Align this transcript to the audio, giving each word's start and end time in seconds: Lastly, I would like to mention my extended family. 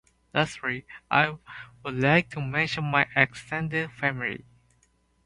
Lastly, 0.33 0.87
I 1.11 1.35
would 1.85 1.93
like 1.93 2.31
to 2.31 2.41
mention 2.41 2.85
my 2.85 3.05
extended 3.15 3.91
family. 3.91 4.45